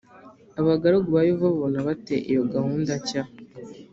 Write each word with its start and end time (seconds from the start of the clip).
Abagaragu 0.59 1.07
ba 1.15 1.21
Yehova 1.27 1.47
babona 1.53 1.79
bate 1.87 2.15
iyo 2.31 2.43
gahunda 2.53 2.91
nshya 3.01 3.23